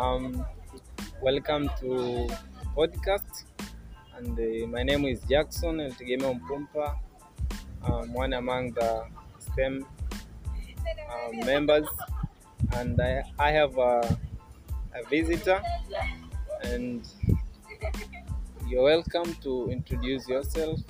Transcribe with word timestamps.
Um, 0.00 0.46
welcome 1.20 1.68
to 1.80 2.26
podcast, 2.74 3.44
and 4.16 4.32
uh, 4.32 4.66
my 4.66 4.82
name 4.82 5.04
is 5.04 5.20
Jackson 5.28 5.76
Eltegemeo 5.76 6.40
Mpumpa. 6.40 6.96
I'm 7.84 8.10
one 8.14 8.32
among 8.32 8.72
the 8.72 9.04
STEM 9.40 9.84
um, 11.12 11.40
members, 11.44 11.86
and 12.76 12.98
I, 12.98 13.24
I 13.38 13.50
have 13.50 13.76
a, 13.76 14.00
a 14.96 15.06
visitor, 15.10 15.60
and 16.62 17.06
you're 18.66 18.84
welcome 18.84 19.34
to 19.42 19.68
introduce 19.68 20.26
yourself. 20.26 20.80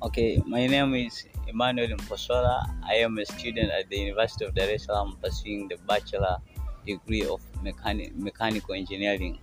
Okay, 0.00 0.40
my 0.46 0.68
name 0.68 0.94
is 0.94 1.24
Emmanuel 1.52 1.96
Mposola. 1.98 2.66
I 2.82 2.94
am 2.94 3.18
a 3.18 3.26
student 3.26 3.70
at 3.70 3.88
the 3.90 3.98
University 3.98 4.46
of 4.46 4.54
Dar 4.54 4.70
es 4.70 4.84
Salaam 4.84 5.18
pursuing 5.22 5.68
the 5.68 5.76
bachelor 5.86 6.38
degree 6.86 7.26
of 7.26 7.40
mechani- 7.62 8.14
mechanical 8.16 8.74
engineering, 8.74 9.38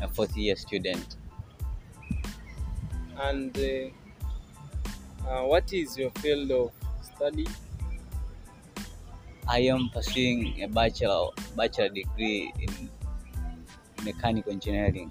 a 0.00 0.06
fourth 0.08 0.36
year 0.36 0.54
student. 0.54 1.16
And 3.20 3.56
uh, 3.58 5.28
uh, 5.28 5.42
what 5.46 5.72
is 5.72 5.98
your 5.98 6.10
field 6.22 6.50
of 6.52 6.70
study? 7.02 7.46
I 9.48 9.58
am 9.58 9.90
pursuing 9.92 10.62
a 10.62 10.68
bachelor 10.68 11.30
bachelor 11.56 11.88
degree 11.88 12.52
in 12.60 12.90
mechanical 14.04 14.52
engineering. 14.52 15.10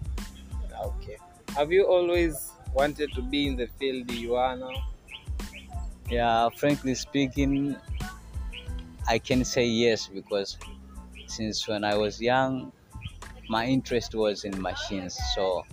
Okay. 0.85 1.17
Have 1.55 1.71
you 1.71 1.85
always 1.85 2.51
wanted 2.73 3.13
to 3.13 3.21
be 3.21 3.45
in 3.47 3.55
the 3.57 3.67
field 3.77 4.09
you 4.11 4.35
are 4.35 4.55
now? 4.55 4.92
Yeah, 6.13 6.49
frankly 6.49 6.93
speaking, 6.93 7.75
I 9.09 9.17
can 9.17 9.43
say 9.43 9.65
yes 9.65 10.05
because 10.05 10.59
since 11.25 11.67
when 11.67 11.83
I 11.83 11.95
was 11.97 12.21
young, 12.21 12.71
my 13.49 13.65
interest 13.65 14.13
was 14.13 14.43
in 14.43 14.61
machines. 14.61 15.17
So 15.33 15.65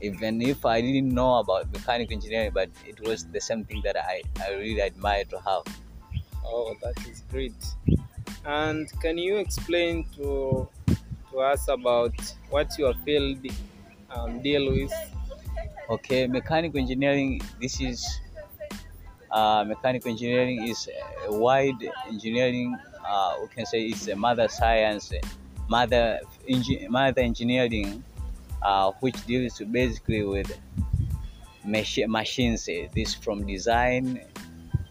even 0.00 0.40
if 0.40 0.64
I 0.64 0.80
didn't 0.80 1.12
know 1.12 1.34
about 1.40 1.70
mechanical 1.74 2.14
engineering, 2.14 2.52
but 2.54 2.70
it 2.86 2.98
was 3.06 3.26
the 3.26 3.38
same 3.38 3.66
thing 3.66 3.82
that 3.84 3.98
I, 3.98 4.22
I 4.42 4.52
really 4.54 4.80
admire 4.80 5.24
to 5.24 5.38
have. 5.40 5.64
Oh, 6.42 6.74
that 6.80 6.96
is 7.06 7.22
great. 7.30 7.60
And 8.46 8.88
can 9.02 9.18
you 9.18 9.36
explain 9.36 10.06
to 10.16 10.66
to 11.30 11.40
us 11.40 11.68
about 11.68 12.16
what 12.48 12.72
your 12.78 12.94
field 13.04 13.44
um, 14.08 14.40
deal 14.40 14.72
with? 14.72 14.92
Okay, 15.90 16.26
mechanical 16.28 16.80
engineering. 16.80 17.42
This 17.60 17.78
is 17.78 18.00
mechanical 19.66 20.10
engineering 20.10 20.68
is 20.68 20.88
a 21.26 21.32
wide 21.32 21.82
engineering. 22.08 22.76
Uh, 23.06 23.36
we 23.42 23.48
can 23.48 23.66
say 23.66 23.86
it's 23.86 24.06
a 24.08 24.16
mother 24.16 24.48
science, 24.48 25.12
mother 25.68 26.20
engi- 26.48 26.88
mother 26.88 27.20
engineering, 27.20 28.02
uh, 28.62 28.92
which 29.00 29.18
deals 29.26 29.58
basically 29.70 30.22
with 30.22 30.50
machi- 31.64 32.06
machines. 32.06 32.68
This 32.94 33.14
from 33.14 33.46
design, 33.46 34.20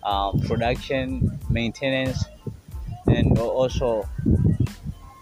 uh, 0.04 0.32
production, 0.46 1.40
maintenance, 1.50 2.24
and 3.08 3.38
also 3.40 4.08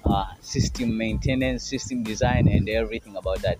uh, 0.05 0.25
system 0.41 0.97
maintenance, 0.97 1.63
system 1.63 2.03
design, 2.03 2.47
and 2.47 2.67
everything 2.69 3.15
about 3.15 3.41
that. 3.41 3.57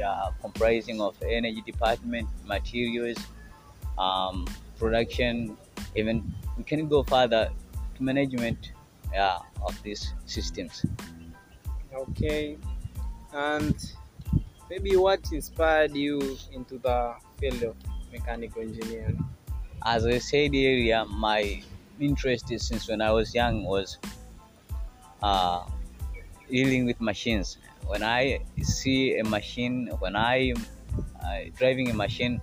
Uh, 0.00 0.30
comprising 0.40 0.98
of 0.98 1.14
energy 1.22 1.60
department, 1.60 2.26
materials, 2.46 3.18
um, 3.98 4.46
production, 4.80 5.56
even 5.94 6.16
we 6.56 6.64
can 6.64 6.88
go 6.88 7.02
further 7.04 7.50
to 7.94 8.02
management 8.02 8.72
yeah, 9.12 9.38
of 9.62 9.80
these 9.82 10.14
systems. 10.26 10.84
Okay. 11.94 12.56
And 13.32 13.76
maybe 14.70 14.96
what 14.96 15.20
inspired 15.32 15.94
you 15.94 16.38
into 16.52 16.78
the 16.78 17.14
field 17.38 17.62
of 17.62 17.76
mechanical 18.12 18.62
engineering? 18.62 19.22
As 19.84 20.06
I 20.06 20.18
said 20.18 20.50
earlier, 20.50 21.04
my 21.06 21.62
interest 22.00 22.50
is 22.50 22.66
since 22.66 22.88
when 22.88 23.00
I 23.00 23.12
was 23.12 23.34
young 23.34 23.64
was 23.64 23.98
uh, 25.22 25.64
dealing 26.50 26.86
with 26.86 27.00
machines. 27.00 27.58
When 27.86 28.02
I 28.02 28.40
see 28.62 29.18
a 29.18 29.24
machine, 29.24 29.88
when 29.98 30.16
I 30.16 30.52
uh, 31.24 31.50
driving 31.56 31.90
a 31.90 31.94
machine, 31.94 32.40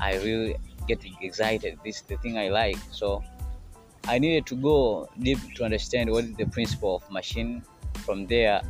I 0.00 0.16
really 0.16 0.56
get 0.86 1.04
excited. 1.20 1.78
This 1.84 1.96
is 1.96 2.02
the 2.02 2.16
thing 2.18 2.38
I 2.38 2.48
like. 2.48 2.78
So 2.90 3.22
I 4.06 4.18
needed 4.18 4.46
to 4.46 4.54
go 4.56 5.08
deep 5.20 5.38
to 5.56 5.64
understand 5.64 6.10
what 6.10 6.24
is 6.24 6.34
the 6.36 6.46
principle 6.46 6.96
of 6.96 7.10
machine. 7.10 7.62
From 8.04 8.26
there, 8.26 8.62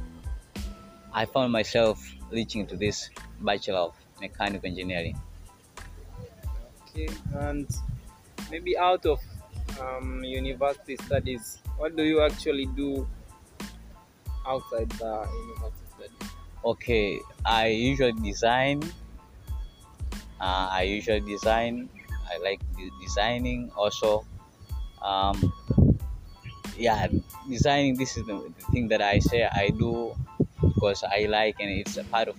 I 1.12 1.26
found 1.26 1.52
myself 1.52 2.00
reaching 2.30 2.66
to 2.68 2.76
this 2.76 3.10
bachelor 3.40 3.78
of 3.78 3.94
mechanical 4.20 4.68
engineering. 4.68 5.20
Okay. 6.88 7.08
And 7.34 7.68
maybe 8.50 8.78
out 8.78 9.04
of 9.04 9.20
um, 9.80 10.24
university 10.24 10.96
studies, 10.96 11.58
what 11.76 11.96
do 11.96 12.02
you 12.02 12.22
actually 12.22 12.66
do 12.66 13.06
outside 14.46 14.88
the 14.90 15.28
university 15.48 15.86
studies? 15.96 16.32
Okay, 16.64 17.20
I 17.44 17.66
usually 17.68 18.12
design. 18.24 18.82
Uh, 20.40 20.68
I 20.72 20.82
usually 20.82 21.20
design. 21.20 21.90
I 22.32 22.38
like 22.38 22.60
de- 22.76 22.90
designing 23.00 23.70
also. 23.76 24.24
Um, 25.02 25.52
yeah, 26.76 27.06
designing. 27.48 27.96
This 27.96 28.16
is 28.16 28.26
the, 28.26 28.34
the 28.34 28.64
thing 28.72 28.88
that 28.88 29.00
I 29.00 29.18
say 29.18 29.44
I 29.44 29.70
do 29.70 30.14
because 30.60 31.04
I 31.04 31.26
like, 31.26 31.56
and 31.60 31.70
it's 31.70 31.96
a 31.96 32.04
part 32.04 32.28
of 32.28 32.36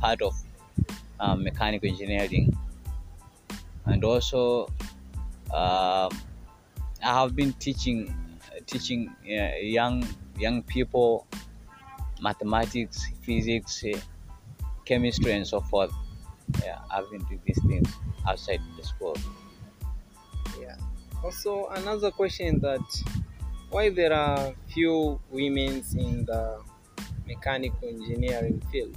part 0.00 0.22
of 0.22 0.34
uh, 1.20 1.34
mechanical 1.34 1.88
engineering. 1.88 2.56
And 3.86 4.04
also, 4.04 4.68
um 5.52 6.10
I 7.02 7.14
have 7.20 7.34
been 7.34 7.52
teaching 7.54 8.14
teaching 8.66 9.14
uh, 9.24 9.56
young 9.62 10.06
young 10.36 10.62
people 10.62 11.26
mathematics, 12.20 13.06
physics, 13.22 13.84
chemistry, 14.84 15.32
and 15.32 15.46
so 15.46 15.60
forth. 15.60 15.92
Yeah, 16.62 16.78
I've 16.90 17.10
been 17.10 17.22
doing 17.24 17.40
these 17.44 17.62
things 17.66 17.90
outside 18.26 18.60
the 18.76 18.84
school. 18.84 19.16
Yeah. 20.60 20.76
Also, 21.24 21.68
another 21.68 22.10
question 22.10 22.60
that 22.60 22.80
why 23.70 23.90
there 23.90 24.12
are 24.12 24.54
few 24.68 25.20
women 25.30 25.84
in 25.96 26.24
the 26.24 26.62
mechanical 27.26 27.88
engineering 27.88 28.62
field? 28.72 28.96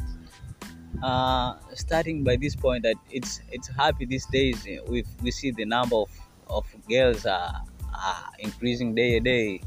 Uh, 1.04 1.56
starting 1.74 2.24
by 2.24 2.36
this 2.36 2.56
point, 2.56 2.84
that 2.84 2.96
it's 3.10 3.42
it's 3.52 3.68
happy 3.68 4.06
these 4.06 4.26
days. 4.28 4.66
eh, 4.68 4.80
We 4.88 5.04
we 5.24 5.32
see 5.32 5.52
the 5.52 5.66
number 5.66 5.96
of 5.96 6.10
of 6.48 6.66
girls 6.88 7.26
are, 7.26 7.64
are 7.94 8.26
increasing 8.40 8.94
day 8.94 9.18
a 9.18 9.20
day 9.20 9.62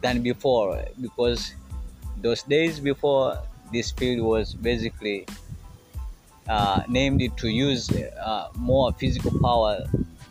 than 0.00 0.22
before 0.22 0.82
because 1.00 1.54
those 2.20 2.42
days 2.42 2.80
before 2.80 3.38
this 3.72 3.92
field 3.92 4.24
was 4.26 4.54
basically 4.54 5.26
uh, 6.48 6.82
named 6.88 7.22
it 7.22 7.36
to 7.38 7.48
use 7.48 7.90
uh, 7.90 8.48
more 8.56 8.92
physical 8.92 9.38
power 9.40 9.84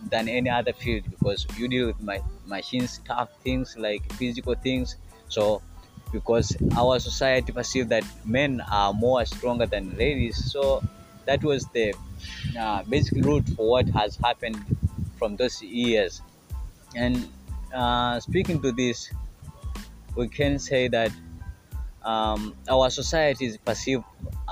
than 0.10 0.28
any 0.28 0.50
other 0.50 0.74
field 0.74 1.04
because 1.10 1.46
you 1.58 1.68
deal 1.68 1.88
with 1.88 2.02
my 2.02 2.22
machines, 2.46 3.00
tough 3.06 3.30
things 3.44 3.78
like 3.78 4.12
physical 4.14 4.56
things. 4.56 4.98
So, 5.30 5.62
because 6.12 6.58
our 6.76 7.00
society 7.00 7.54
perceive 7.54 7.88
that 7.90 8.04
men 8.26 8.62
are 8.70 8.92
more 8.94 9.26
stronger 9.26 9.66
than 9.66 9.98
ladies, 9.98 10.52
so 10.52 10.84
that 11.26 11.42
was 11.44 11.66
the 11.68 11.94
uh, 12.60 12.84
basic 12.84 13.24
root 13.24 13.48
for 13.56 13.70
what 13.70 13.88
has 13.90 14.18
happened 14.18 14.60
from 15.18 15.38
those 15.38 15.62
years. 15.62 16.22
And 16.96 17.30
uh, 17.74 18.20
speaking 18.20 18.62
to 18.62 18.74
this, 18.74 19.10
we 20.16 20.28
can 20.28 20.60
say 20.60 20.90
that 20.90 21.12
um, 22.04 22.56
our 22.70 22.90
society 22.90 23.46
is 23.46 23.58
perceived 23.58 24.04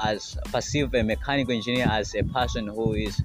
as 0.03 0.37
perceive 0.51 0.93
a 0.93 1.03
mechanical 1.03 1.53
engineer 1.53 1.87
as 1.89 2.15
a 2.15 2.23
person 2.23 2.67
who 2.67 2.93
is 2.93 3.21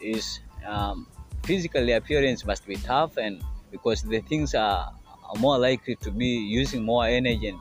is 0.00 0.40
um, 0.66 1.06
physically 1.44 1.92
appearance 1.92 2.44
must 2.44 2.66
be 2.66 2.76
tough 2.76 3.16
and 3.16 3.42
because 3.70 4.02
the 4.02 4.20
things 4.20 4.54
are, 4.54 4.92
more 5.40 5.58
likely 5.58 5.96
to 5.96 6.12
be 6.12 6.28
using 6.28 6.84
more 6.84 7.04
energy 7.04 7.48
and 7.48 7.58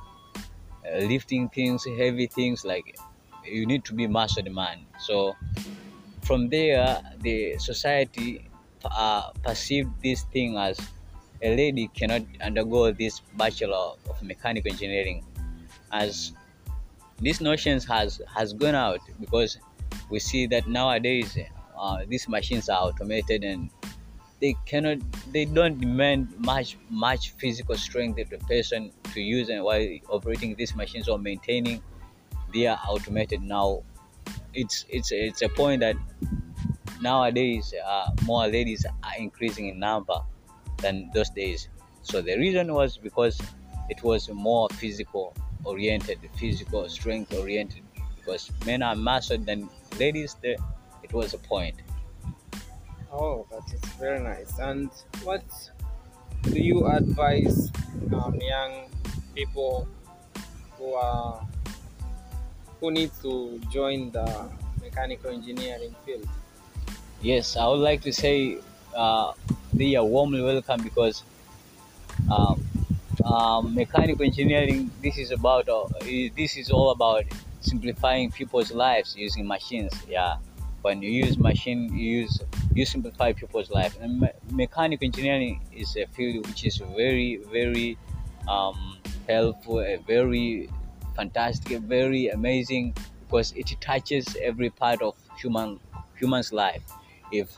uh, 0.85 1.03
lifting 1.07 1.49
things 1.49 1.83
heavy 1.97 2.27
things 2.27 2.63
like 2.63 2.95
you 3.43 3.65
need 3.65 3.83
to 3.83 3.93
be 3.95 4.05
muscle 4.05 4.43
man. 4.51 4.85
So 4.99 5.35
from 6.21 6.49
there 6.49 7.01
the 7.21 7.57
society 7.57 8.47
uh, 8.85 9.31
perceived 9.43 9.89
this 10.03 10.23
thing 10.25 10.57
as 10.57 10.79
a 11.41 11.55
lady 11.55 11.87
cannot 11.87 12.21
undergo 12.39 12.91
this 12.91 13.21
bachelor 13.35 13.95
of 14.09 14.21
mechanical 14.21 14.71
engineering 14.71 15.25
as 15.91 16.33
these 17.19 17.41
notions 17.41 17.85
has 17.85 18.21
has 18.33 18.53
gone 18.53 18.75
out 18.75 18.99
because 19.19 19.57
we 20.09 20.19
see 20.19 20.47
that 20.47 20.67
nowadays 20.67 21.37
uh, 21.77 21.97
these 22.07 22.27
machines 22.27 22.69
are 22.69 22.81
automated 22.81 23.43
and 23.43 23.69
they 24.41 24.55
cannot 24.65 24.97
they 25.31 25.45
don't 25.45 25.79
demand 25.79 26.33
much 26.37 26.77
much 26.89 27.31
physical 27.31 27.75
strength 27.75 28.19
of 28.19 28.29
the 28.29 28.37
person 28.39 28.91
to 29.13 29.21
use 29.21 29.49
and 29.49 29.63
while 29.63 29.87
operating 30.09 30.55
these 30.55 30.75
machines 30.75 31.07
or 31.07 31.17
maintaining 31.17 31.81
they 32.53 32.67
are 32.67 32.79
automated 32.87 33.41
now. 33.41 33.83
It's 34.53 34.85
it's 34.89 35.11
it's 35.11 35.41
a 35.41 35.49
point 35.49 35.81
that 35.81 35.95
nowadays 37.01 37.73
uh, 37.85 38.11
more 38.23 38.47
ladies 38.47 38.85
are 38.85 39.17
increasing 39.19 39.67
in 39.67 39.79
number 39.79 40.19
than 40.81 41.11
those 41.13 41.29
days. 41.29 41.69
So 42.01 42.21
the 42.21 42.37
reason 42.37 42.73
was 42.73 42.97
because 42.97 43.39
it 43.89 44.01
was 44.03 44.29
more 44.29 44.69
physical 44.69 45.35
oriented 45.65 46.19
physical 46.37 46.87
strength 46.87 47.33
oriented 47.33 47.83
because 48.15 48.51
men 48.65 48.81
are 48.81 48.95
muscle 48.95 49.37
than 49.37 49.69
ladies 49.99 50.35
there 50.41 50.57
it 51.03 51.11
was 51.13 51.33
a 51.33 51.37
point 51.37 51.75
Oh, 53.17 53.47
that 53.49 53.63
is 53.73 53.79
very 53.95 54.19
nice. 54.19 54.59
And 54.59 54.91
what 55.23 55.43
do 56.43 56.59
you 56.59 56.85
advise 56.85 57.71
um, 58.11 58.35
young 58.35 58.91
people 59.33 59.87
who 60.77 60.93
are 60.95 61.39
who 62.81 62.91
need 62.91 63.11
to 63.21 63.57
join 63.71 64.11
the 64.11 64.51
mechanical 64.81 65.31
engineering 65.31 65.95
field? 66.05 66.27
Yes, 67.21 67.55
I 67.55 67.67
would 67.67 67.79
like 67.79 68.01
to 68.01 68.11
say 68.11 68.57
uh, 68.93 69.31
they 69.73 69.95
are 69.95 70.03
warmly 70.03 70.41
welcome 70.41 70.83
because 70.83 71.23
um, 72.29 72.67
um, 73.25 73.73
mechanical 73.73 74.25
engineering. 74.25 74.91
This 75.01 75.17
is 75.17 75.31
about 75.31 75.67
uh, 75.67 75.87
this 76.35 76.57
is 76.57 76.69
all 76.69 76.91
about 76.91 77.25
simplifying 77.61 78.31
people's 78.31 78.71
lives 78.71 79.15
using 79.17 79.47
machines. 79.47 79.93
Yeah, 80.07 80.37
when 80.81 81.01
you 81.01 81.09
use 81.09 81.37
machine, 81.37 81.89
you 81.97 82.21
use 82.21 82.39
you 82.73 82.85
simplify 82.85 83.33
people's 83.33 83.69
life. 83.69 83.97
And 83.99 84.21
me- 84.21 84.37
mechanical 84.51 85.05
engineering 85.05 85.61
is 85.73 85.95
a 85.97 86.05
field 86.07 86.47
which 86.47 86.65
is 86.65 86.77
very 86.95 87.37
very 87.51 87.97
um, 88.47 88.97
helpful, 89.27 89.79
a 89.79 89.97
very 90.07 90.69
fantastic, 91.15 91.79
very 91.79 92.27
amazing 92.29 92.95
because 93.21 93.51
it 93.53 93.75
touches 93.81 94.35
every 94.41 94.69
part 94.69 95.01
of 95.01 95.15
human 95.37 95.79
human's 96.17 96.53
life. 96.53 96.83
If 97.31 97.57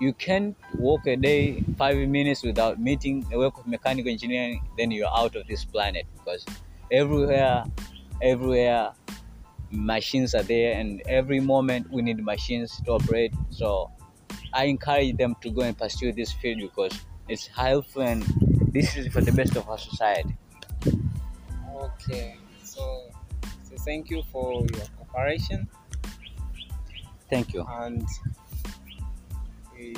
you 0.00 0.12
can't 0.12 0.56
walk 0.78 1.06
a 1.06 1.16
day 1.16 1.62
five 1.76 1.96
minutes 2.08 2.42
without 2.42 2.80
meeting 2.80 3.26
the 3.30 3.38
work 3.38 3.58
of 3.58 3.66
mechanical 3.66 4.10
engineering, 4.10 4.60
then 4.76 4.90
you're 4.90 5.14
out 5.14 5.36
of 5.36 5.46
this 5.46 5.64
planet 5.64 6.06
because 6.16 6.44
everywhere, 6.90 7.64
everywhere 8.20 8.92
machines 9.70 10.34
are 10.34 10.42
there, 10.42 10.74
and 10.74 11.02
every 11.06 11.40
moment 11.40 11.90
we 11.90 12.02
need 12.02 12.22
machines 12.22 12.80
to 12.84 12.92
operate. 12.92 13.32
So 13.50 13.90
I 14.52 14.64
encourage 14.64 15.16
them 15.16 15.36
to 15.40 15.50
go 15.50 15.62
and 15.62 15.76
pursue 15.76 16.12
this 16.12 16.32
field 16.32 16.60
because 16.60 16.92
it's 17.28 17.46
helpful 17.46 18.02
and 18.02 18.22
this 18.72 18.96
is 18.96 19.08
for 19.12 19.20
the 19.20 19.32
best 19.32 19.56
of 19.56 19.68
our 19.68 19.78
society. 19.78 20.36
Okay, 21.74 22.36
so 22.62 23.10
so 23.62 23.76
thank 23.84 24.10
you 24.10 24.22
for 24.30 24.66
your 24.74 24.86
cooperation 24.98 25.68
Thank 27.30 27.54
you. 27.54 27.64
and 27.66 28.06
we 29.74 29.94